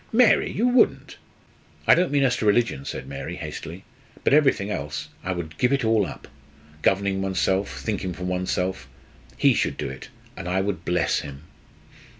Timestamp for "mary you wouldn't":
0.11-1.17